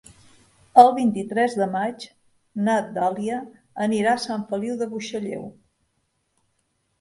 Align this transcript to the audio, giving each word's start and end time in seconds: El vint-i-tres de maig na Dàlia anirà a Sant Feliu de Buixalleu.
El 0.83 0.87
vint-i-tres 0.99 1.57
de 1.59 1.67
maig 1.75 2.05
na 2.69 2.77
Dàlia 2.95 3.37
anirà 3.87 4.15
a 4.15 4.23
Sant 4.25 4.47
Feliu 4.49 4.81
de 4.81 4.89
Buixalleu. 4.95 5.47